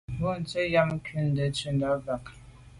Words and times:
Bontse 0.19 0.59
yàm 0.73 0.89
kùmte 1.05 1.43
ntshundà 1.49 1.89
bag. 2.05 2.23